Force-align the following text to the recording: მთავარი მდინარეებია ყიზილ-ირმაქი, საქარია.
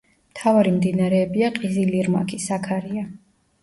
მთავარი 0.29 0.71
მდინარეებია 0.77 1.53
ყიზილ-ირმაქი, 1.61 2.45
საქარია. 2.51 3.11